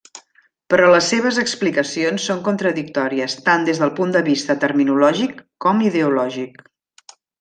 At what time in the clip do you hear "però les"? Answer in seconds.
0.73-1.09